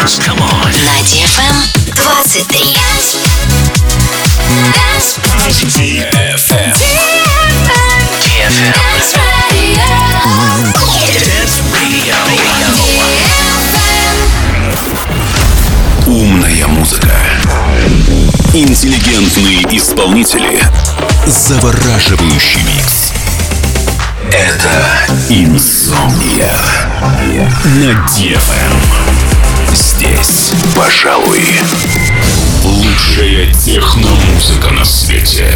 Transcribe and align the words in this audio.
dance. 0.00 0.18
На 0.18 0.96
DFM 1.02 1.56
23. 1.94 2.74
DFM. 5.76 6.72
DFM. 8.22 8.72
Dance 11.20 11.60
Radio. 11.74 12.16
Умная 16.06 16.66
музыка. 16.68 17.12
Интеллигентные 18.54 19.62
исполнители. 19.76 20.62
Завораживающий 21.26 22.62
микс. 22.62 23.12
Это 24.32 24.88
Инсомния 25.28 26.56
на 27.64 27.90
DFM. 28.06 29.09
Здесь, 29.72 30.52
пожалуй, 30.74 31.44
лучшая 32.64 33.52
техномузыка 33.54 34.70
на 34.70 34.84
свете. 34.84 35.54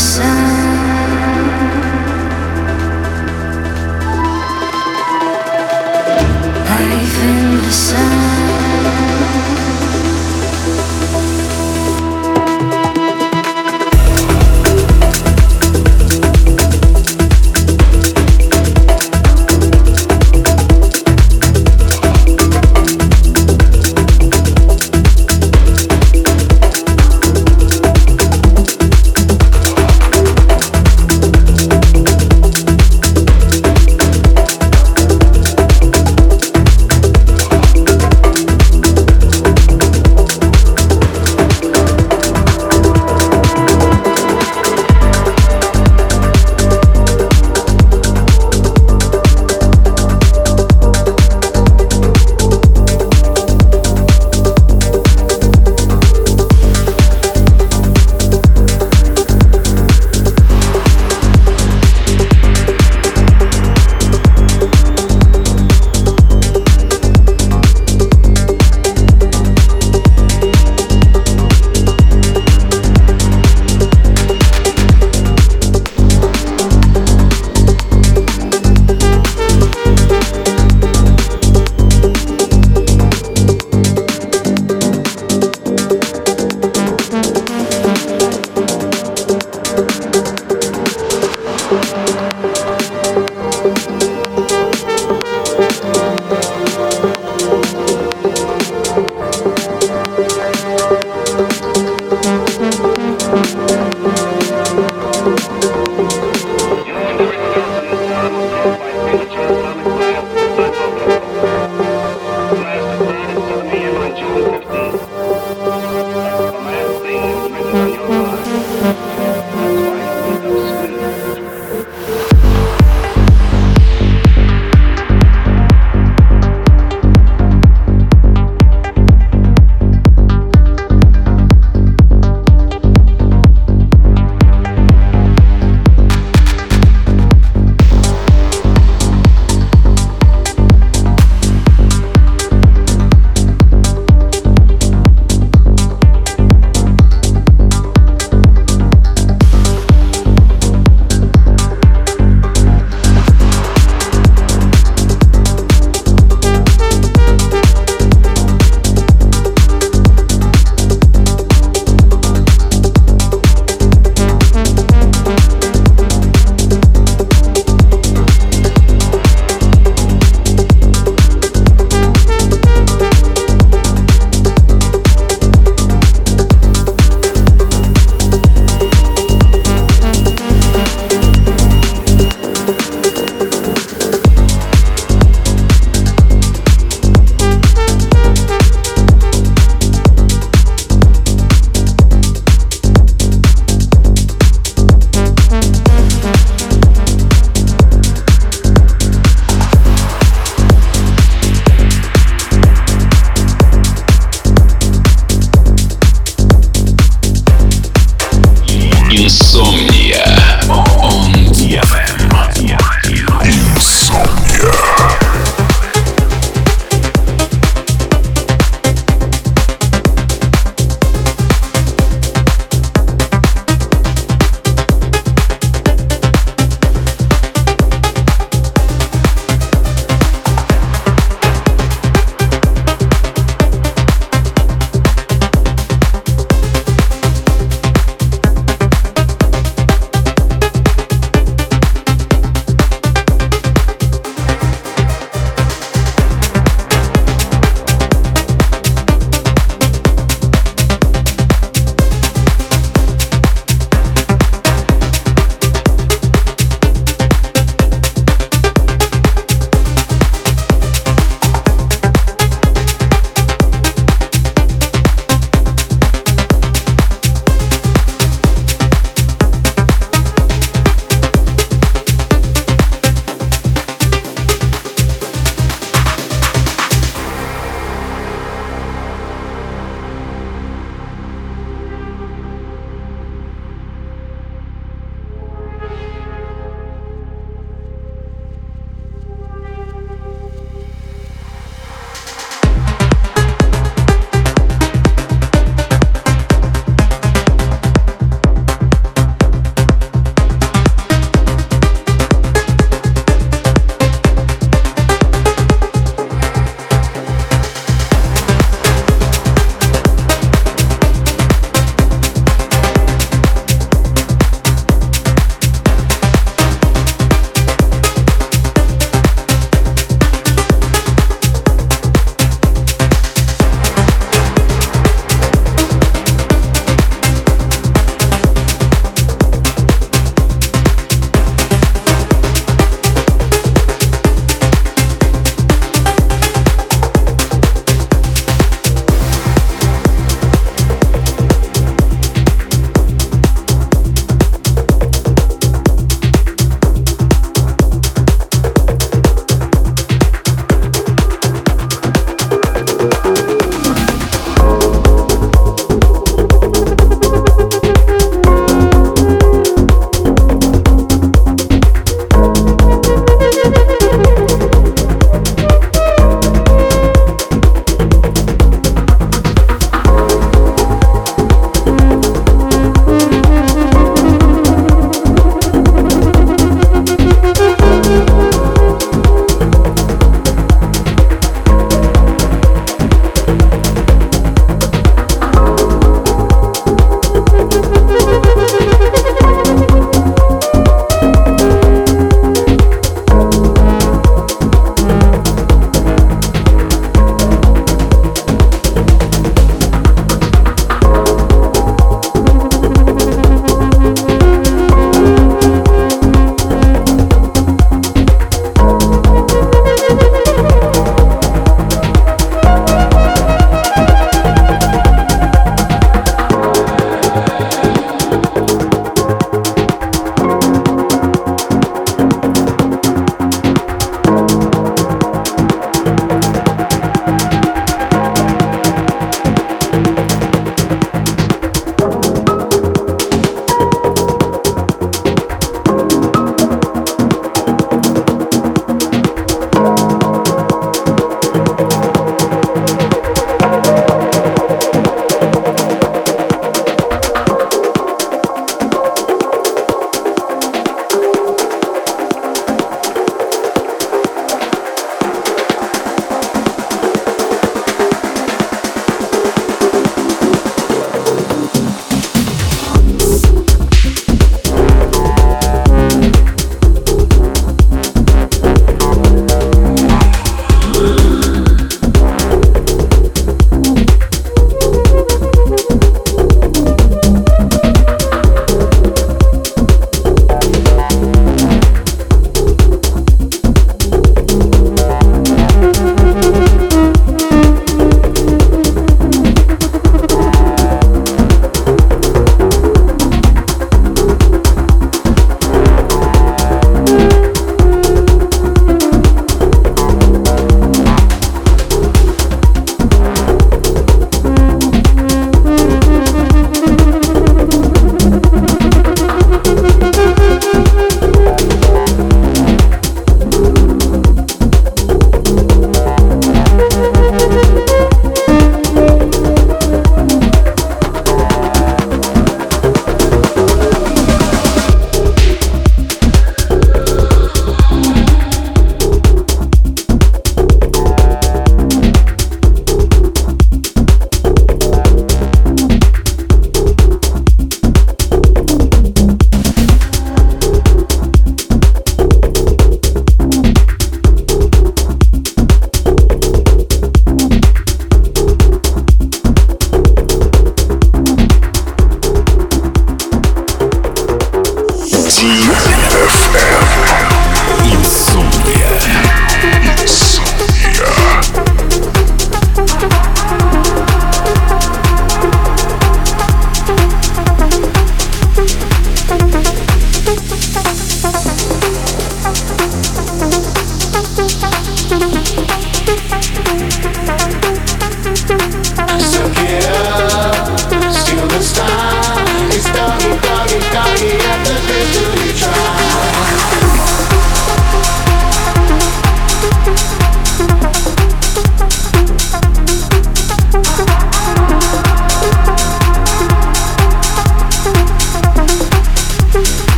listen 0.00 0.49